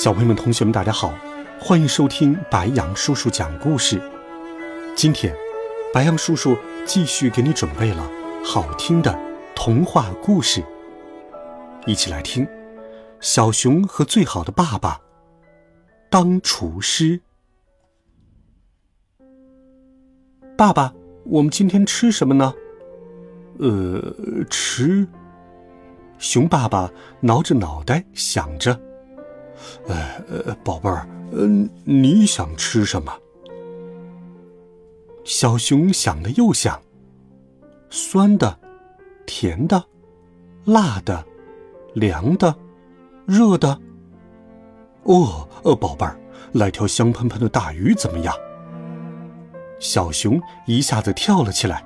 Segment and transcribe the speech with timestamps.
[0.00, 1.12] 小朋友们、同学们，大家好，
[1.60, 4.00] 欢迎收听白羊叔叔讲故事。
[4.96, 5.36] 今天，
[5.92, 8.10] 白羊叔叔继续给你准备了
[8.42, 9.14] 好听的
[9.54, 10.64] 童话故事，
[11.84, 12.46] 一起来听
[13.20, 14.94] 《小熊和最好的爸爸》
[16.08, 17.20] 当厨师。
[20.56, 20.94] 爸爸，
[21.26, 22.54] 我们今天吃什么呢？
[23.58, 24.14] 呃，
[24.48, 25.06] 吃。
[26.16, 26.90] 熊爸爸
[27.20, 28.80] 挠着脑袋想着。
[29.86, 33.12] 呃，宝贝儿，嗯，你想吃什么？
[35.24, 36.80] 小熊想了又想，
[37.90, 38.58] 酸的、
[39.26, 39.84] 甜的、
[40.64, 41.24] 辣的、
[41.94, 42.54] 凉的、
[43.26, 43.80] 热的。
[45.04, 46.18] 哦，呃，宝贝儿，
[46.52, 48.34] 来条香喷喷的大鱼怎么样？
[49.78, 51.84] 小熊一下子跳了起来。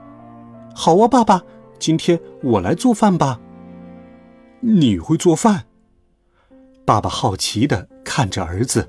[0.74, 1.42] 好啊，爸爸，
[1.78, 3.40] 今天我来做饭吧。
[4.60, 5.64] 你会做饭？
[6.84, 8.88] 爸爸好奇的看着儿子，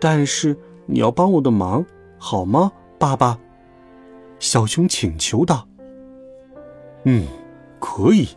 [0.00, 1.84] 但是你要帮我的忙，
[2.18, 3.38] 好吗，爸爸？
[4.38, 5.66] 小熊请求道。
[7.04, 7.26] 嗯，
[7.78, 8.28] 可以。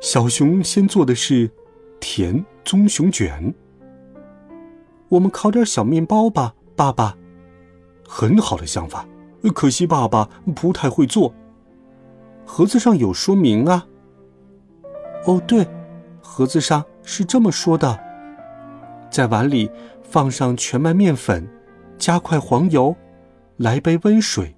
[0.00, 1.50] 小熊先做的是
[1.98, 3.54] 甜棕熊卷。
[5.08, 7.16] 我们烤点小面包吧，爸爸。
[8.06, 9.08] 很好的想法，
[9.54, 11.32] 可惜爸爸不太会做。
[12.44, 13.86] 盒子上有说明啊。
[15.26, 15.66] 哦，对，
[16.20, 17.98] 盒子上是这么说的：
[19.10, 19.70] 在碗里
[20.02, 21.48] 放上全麦面粉，
[21.98, 22.94] 加块黄油，
[23.56, 24.54] 来杯温水，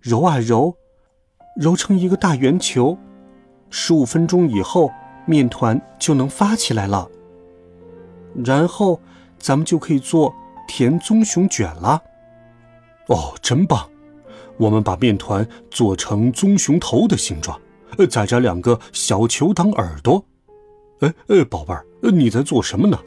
[0.00, 0.76] 揉啊揉，
[1.56, 2.96] 揉成一个大圆球。
[3.70, 4.92] 十五分钟以后，
[5.26, 7.10] 面团就能发起来了。
[8.44, 9.00] 然后
[9.38, 10.32] 咱们就可以做
[10.68, 12.00] 甜棕熊卷了。
[13.08, 13.88] 哦，真棒！
[14.58, 17.60] 我们把面团做成棕熊头的形状。
[17.98, 20.24] 呃，再摘两个小球当耳朵。
[21.00, 22.98] 哎哎，宝贝儿，你在做什么呢？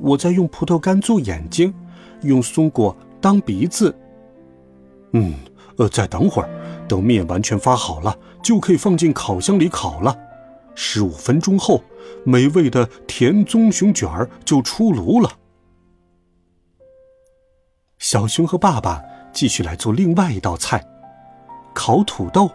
[0.00, 1.72] 我在用葡萄干做眼睛，
[2.22, 3.94] 用松果当鼻子。
[5.12, 5.34] 嗯，
[5.78, 10.16] 呃，再等会儿，等面完全发好了，就可以放进烤箱里烤了。
[10.74, 11.82] 十五分钟后，
[12.24, 15.30] 美味的甜棕熊卷儿就出炉了。
[17.98, 20.84] 小熊和爸爸继续来做另外一道菜——
[21.74, 22.50] 烤土豆。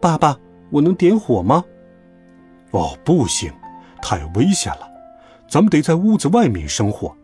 [0.00, 0.38] 爸爸，
[0.70, 1.64] 我能点火吗？
[2.70, 3.52] 哦，不行，
[4.00, 4.88] 太危险了。
[5.48, 7.14] 咱们得在屋子外面生火。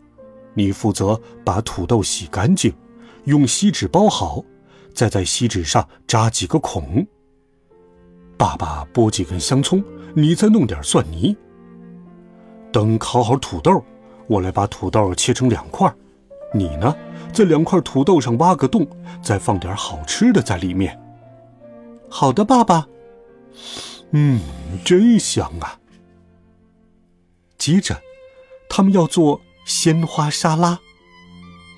[0.54, 2.72] 你负责把土豆洗干净，
[3.24, 4.42] 用锡纸包好，
[4.92, 7.06] 再在锡纸上扎几个孔。
[8.36, 9.82] 爸爸剥几根香葱，
[10.14, 11.36] 你再弄点蒜泥。
[12.72, 13.84] 等烤好土豆，
[14.26, 15.92] 我来把土豆切成两块。
[16.52, 16.94] 你呢，
[17.32, 18.86] 在两块土豆上挖个洞，
[19.22, 21.00] 再放点好吃的在里面。
[22.08, 22.86] 好的，爸爸。
[24.12, 24.40] 嗯，
[24.84, 25.78] 真香啊。
[27.58, 28.00] 接着，
[28.68, 30.78] 他们要做鲜花沙拉。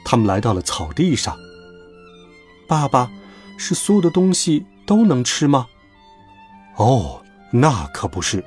[0.04, 1.36] 他们来到了草地上。
[2.68, 3.10] 爸爸，
[3.56, 5.66] 是所有的东西都能吃吗？
[6.76, 8.44] 哦，那可不是，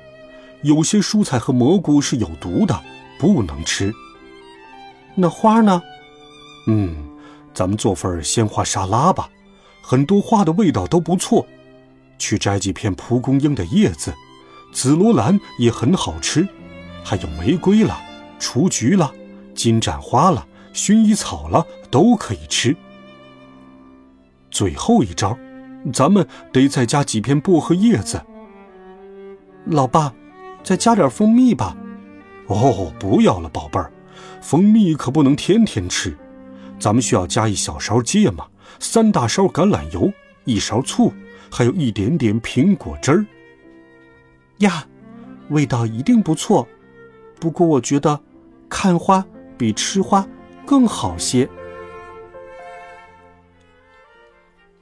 [0.62, 2.80] 有些蔬菜和蘑菇是有毒的，
[3.18, 3.92] 不能吃。
[5.14, 5.82] 那花呢？
[6.66, 6.94] 嗯，
[7.52, 9.28] 咱们做份鲜花沙拉吧，
[9.82, 11.44] 很多花的味道都不错。
[12.20, 14.14] 去摘几片蒲公英的叶子，
[14.72, 16.46] 紫罗兰也很好吃，
[17.02, 17.98] 还有玫瑰了、
[18.38, 19.10] 雏菊了、
[19.54, 22.76] 金盏花了、薰衣草了，都可以吃。
[24.50, 25.36] 最后一招，
[25.92, 28.20] 咱们得再加几片薄荷叶子。
[29.64, 30.12] 老爸，
[30.62, 31.76] 再加点蜂蜜吧。
[32.46, 33.90] 哦，不要了，宝贝儿，
[34.42, 36.16] 蜂蜜可不能天天吃。
[36.78, 38.46] 咱们需要加一小勺芥末，
[38.78, 40.12] 三大勺橄榄油，
[40.44, 41.12] 一勺醋。
[41.50, 43.26] 还有一点点苹果汁儿
[44.58, 44.86] 呀，
[45.48, 46.66] 味道一定不错。
[47.38, 48.20] 不过我觉得
[48.68, 49.24] 看花
[49.58, 50.26] 比吃花
[50.64, 51.48] 更好些。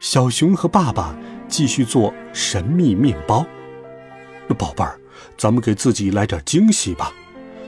[0.01, 1.17] 小熊和爸爸
[1.49, 3.45] 继续做神秘面包。
[4.57, 4.99] 宝贝儿，
[5.37, 7.13] 咱们给自己来点惊喜吧，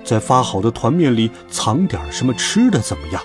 [0.05, 3.23] 在发好的团面里藏点什么吃的，怎么样？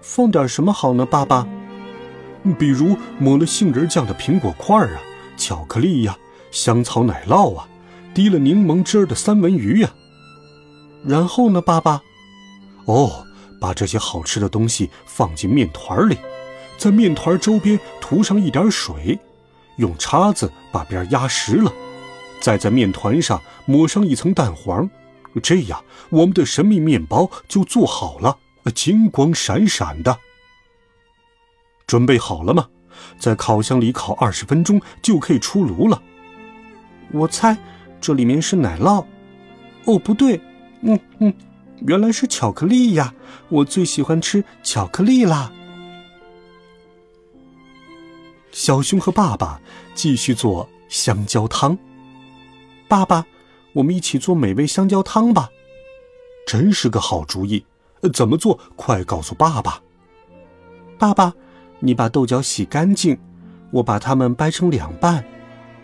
[0.00, 1.46] 放点什么好呢，爸爸？
[2.54, 5.00] 比如抹了杏仁酱的苹果块啊，
[5.36, 6.16] 巧克力呀，
[6.50, 7.68] 香草奶酪啊，
[8.14, 9.90] 滴了柠檬汁儿的三文鱼呀。
[11.04, 12.02] 然后呢，爸爸？
[12.86, 13.24] 哦，
[13.60, 16.16] 把这些好吃的东西放进面团里，
[16.78, 19.18] 在面团周边涂上一点水，
[19.76, 21.72] 用叉子把边压实了，
[22.40, 24.88] 再在面团上抹上一层蛋黄，
[25.42, 28.36] 这样我们的神秘面包就做好了，
[28.74, 30.18] 金光闪闪的。
[31.86, 32.68] 准备好了吗？
[33.18, 36.02] 在烤箱里烤二十分钟就可以出炉了。
[37.12, 37.56] 我猜
[38.00, 39.04] 这里面是奶酪。
[39.84, 40.40] 哦，不对，
[40.80, 41.32] 嗯嗯，
[41.82, 43.14] 原来是巧克力呀！
[43.48, 45.52] 我最喜欢吃巧克力啦。
[48.50, 49.60] 小熊和爸爸
[49.94, 51.78] 继续做香蕉汤。
[52.88, 53.24] 爸爸，
[53.74, 55.50] 我们一起做美味香蕉汤吧。
[56.46, 57.64] 真是个好主意。
[58.12, 58.58] 怎么做？
[58.74, 59.80] 快告诉爸爸。
[60.98, 61.32] 爸爸。
[61.80, 63.18] 你把豆角洗干净，
[63.70, 65.24] 我把它们掰成两半，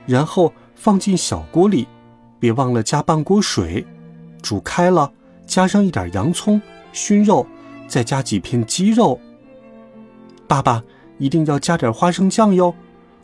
[0.07, 1.87] 然后放进小锅里，
[2.39, 3.87] 别忘了加半锅水，
[4.43, 5.13] 煮开了，
[5.47, 6.61] 加上一点洋葱、
[6.93, 7.47] 熏肉，
[7.87, 9.21] 再加几片鸡肉。
[10.49, 10.83] 爸爸
[11.19, 12.75] 一定要加点花生酱哟，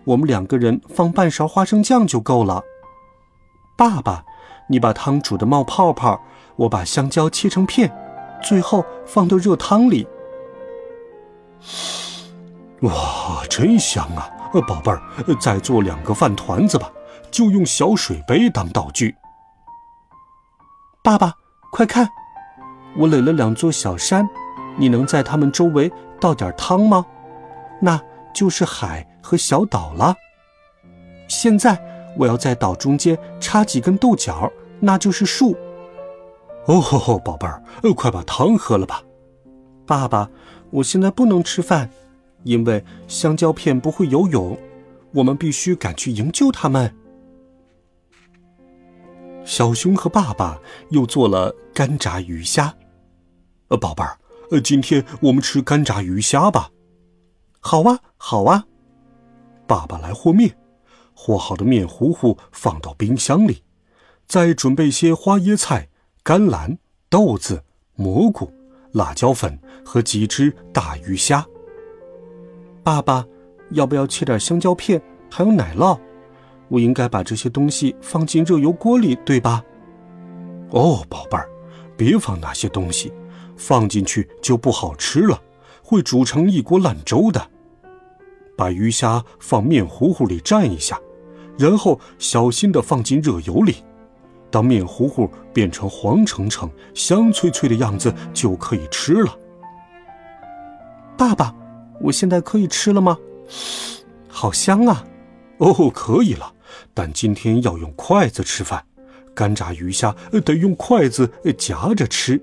[0.05, 2.62] 我们两个人放半勺花生酱就够了。
[3.76, 4.25] 爸爸，
[4.69, 6.20] 你把汤煮的冒泡泡，
[6.56, 7.93] 我把香蕉切成片，
[8.43, 10.06] 最后放到热汤里。
[12.82, 14.30] 哇，真香啊！
[14.66, 15.02] 宝贝儿，
[15.40, 16.90] 再做两个饭团子吧，
[17.30, 19.14] 就用小水杯当道具。
[21.02, 21.34] 爸爸，
[21.72, 22.08] 快看，
[22.96, 24.28] 我垒了两座小山，
[24.76, 25.90] 你能在它们周围
[26.20, 27.04] 倒点汤吗？
[27.80, 28.00] 那
[28.32, 30.14] 就是海和小岛了。
[31.26, 31.78] 现在
[32.16, 34.50] 我要在岛中间插几根豆角，
[34.81, 35.56] 那就是树。
[36.66, 37.60] 哦吼吼，宝贝儿，
[37.96, 39.02] 快把汤喝了吧。
[39.84, 40.31] 爸爸，
[40.70, 41.90] 我现在不能吃饭。
[42.44, 44.58] 因为香蕉片不会游泳，
[45.12, 46.94] 我们必须赶去营救他们。
[49.44, 52.75] 小熊和爸爸又做了干炸鱼虾。
[53.69, 54.19] 呃，宝贝儿，
[54.50, 56.70] 呃，今天我们吃干炸鱼虾吧。
[57.61, 58.67] 好啊，好啊。
[59.67, 60.56] 爸爸来和面，
[61.14, 63.62] 和好的面糊糊放到冰箱里，
[64.26, 65.88] 再准备些花椰菜、
[66.23, 66.79] 甘蓝、
[67.11, 67.64] 豆子、
[67.94, 68.50] 蘑菇、
[68.93, 71.46] 辣椒粉和几只大鱼虾。
[72.88, 73.23] 爸爸，
[73.73, 74.99] 要不要切点香蕉片？
[75.31, 75.99] 还有奶酪，
[76.69, 79.62] 我应该把这些东西放进热油锅里，对吧？
[80.70, 81.46] 哦，宝贝儿，
[81.99, 83.12] 别放那些东西，
[83.58, 85.38] 放进去就不好吃了，
[85.82, 87.46] 会煮成一锅烂粥的。
[88.56, 90.99] 把鱼虾放面糊糊里蘸一下，
[91.58, 93.84] 然后小心地放进热油里。
[94.50, 99.38] 当面糊糊变成黄澄澄、香脆脆的样子，就可以吃了。
[101.19, 101.55] 爸爸。
[102.00, 103.18] 我现在可以吃了吗？
[104.28, 105.04] 好香啊！
[105.58, 106.54] 哦，可以了，
[106.94, 108.84] 但今天要用筷子吃饭，
[109.34, 110.14] 干炸鱼虾
[110.44, 112.40] 得用筷子夹着吃。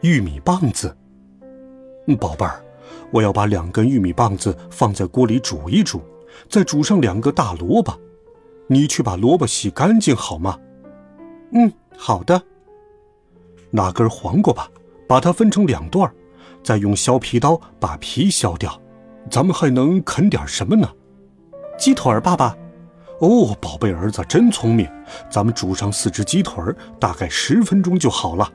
[0.00, 0.96] 玉米棒子，
[2.18, 2.64] 宝贝儿，
[3.10, 6.00] 我要把两根玉米棒子放在锅里煮一煮，
[6.48, 7.92] 再煮上两个大萝卜。
[8.66, 10.58] 你去把萝卜洗干净好吗？
[11.52, 12.40] 嗯，好的。
[13.70, 14.70] 拿根黄瓜吧，
[15.06, 16.10] 把它分成两段。
[16.62, 18.80] 再用削皮刀把皮削掉，
[19.30, 20.88] 咱们还能啃点什么呢？
[21.78, 22.56] 鸡腿儿，爸爸。
[23.20, 24.90] 哦，宝贝儿子真聪明。
[25.28, 28.50] 咱们煮上四只鸡腿儿，大概十分钟就好了。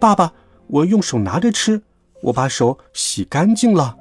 [0.00, 0.32] 爸爸，
[0.66, 1.80] 我用手拿着吃，
[2.22, 3.96] 我把手洗干净了。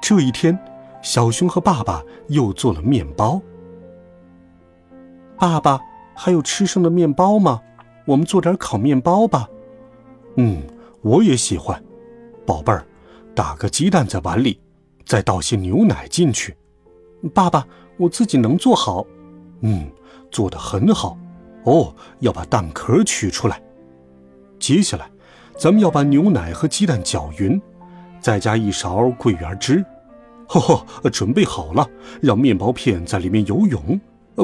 [0.00, 0.58] 这一天，
[1.02, 3.40] 小熊和爸爸又做了面包。
[5.38, 5.80] 爸爸，
[6.14, 7.60] 还有吃剩的面包吗？
[8.06, 9.48] 我们做点烤面包吧。
[10.36, 10.62] 嗯，
[11.02, 11.82] 我也喜欢，
[12.44, 12.84] 宝贝儿，
[13.34, 14.58] 打个鸡蛋在碗里，
[15.06, 16.56] 再倒些牛奶进去。
[17.32, 19.06] 爸爸，我自己能做好。
[19.60, 19.90] 嗯，
[20.30, 21.16] 做得很好。
[21.64, 23.62] 哦，要把蛋壳取出来。
[24.58, 25.08] 接下来，
[25.56, 27.60] 咱们要把牛奶和鸡蛋搅匀，
[28.20, 29.84] 再加一勺桂圆汁。
[30.48, 31.88] 呵呵，准备好了，
[32.20, 33.98] 让面包片在里面游泳。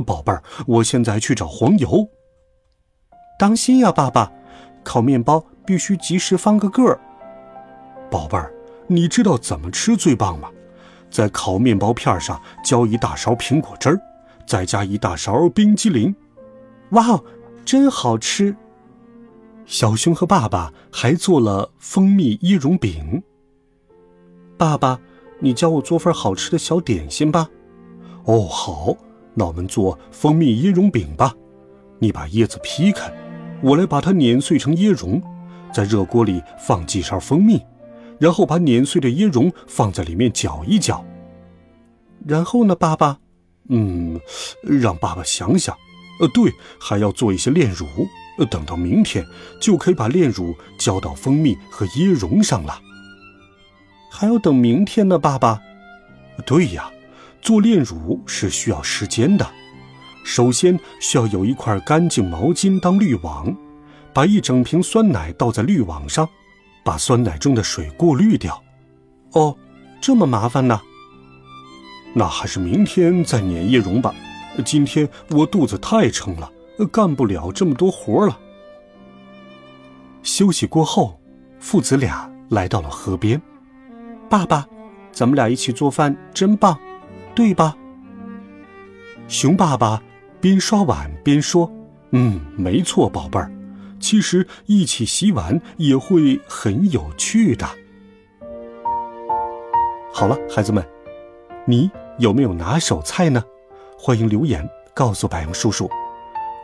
[0.06, 2.08] 宝贝儿，我现在去找黄油。
[3.38, 4.32] 当心呀，爸爸，
[4.84, 5.44] 烤面包。
[5.70, 6.98] 必须及时翻个个儿，
[8.10, 8.52] 宝贝儿，
[8.88, 10.50] 你知道怎么吃最棒吗？
[11.12, 14.00] 在烤面包片上浇一大勺苹果汁儿，
[14.44, 16.12] 再加一大勺冰激凌，
[16.90, 17.24] 哇哦，
[17.64, 18.56] 真好吃！
[19.64, 23.22] 小熊和爸爸还做了蜂蜜椰蓉饼。
[24.58, 24.98] 爸爸，
[25.38, 27.48] 你教我做份好吃的小点心吧。
[28.24, 28.96] 哦，好，
[29.34, 31.32] 那我们做蜂蜜椰蓉饼吧。
[32.00, 33.08] 你把椰子劈开，
[33.62, 35.22] 我来把它碾碎成椰蓉。
[35.72, 37.60] 在热锅里放几勺蜂蜜，
[38.18, 41.04] 然后把碾碎的椰蓉放在里面搅一搅。
[42.26, 43.18] 然后呢，爸爸？
[43.68, 44.20] 嗯，
[44.62, 45.76] 让爸爸想想。
[46.20, 47.86] 呃，对，还要做一些炼乳。
[48.38, 49.24] 呃，等到明天
[49.60, 52.78] 就可以把炼乳浇到蜂蜜和椰蓉上了。
[54.10, 55.60] 还要等明天呢，爸爸。
[56.44, 56.90] 对呀，
[57.40, 59.46] 做炼乳是需要时间的。
[60.24, 63.54] 首先需要有一块干净毛巾当滤网，
[64.12, 66.28] 把一整瓶酸奶倒在滤网上，
[66.84, 68.62] 把酸奶中的水过滤掉。
[69.32, 69.56] 哦，
[70.00, 70.80] 这么麻烦呢？
[72.12, 74.12] 那还是明天再碾叶蓉吧。
[74.64, 76.50] 今天我肚子太撑了，
[76.90, 78.36] 干不了这么多活了。
[80.22, 81.20] 休息过后，
[81.60, 83.40] 父子俩来到了河边。
[84.28, 84.66] 爸爸，
[85.12, 86.76] 咱们俩一起做饭真棒，
[87.34, 87.76] 对吧？
[89.28, 90.02] 熊爸爸
[90.40, 91.70] 边刷碗边说
[92.10, 93.50] ：“嗯，没错，宝贝儿。
[94.00, 97.68] 其实一起洗碗也会很有趣的。”
[100.12, 100.84] 好了，孩子们，
[101.64, 103.44] 你有没有拿手菜呢？
[103.96, 105.88] 欢迎留言告诉白杨叔叔。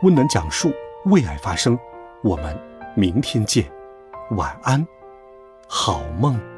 [0.03, 0.71] 温暖讲述，
[1.05, 1.77] 为爱发声。
[2.23, 2.59] 我们
[2.95, 3.71] 明天见，
[4.31, 4.85] 晚安，
[5.67, 6.56] 好梦。